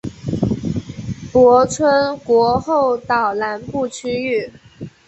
[1.31, 4.51] 泊村国后岛南部区域。